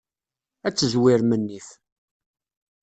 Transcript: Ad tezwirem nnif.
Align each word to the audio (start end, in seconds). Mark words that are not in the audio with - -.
Ad 0.67 0.73
tezwirem 0.75 1.31
nnif. 1.41 1.67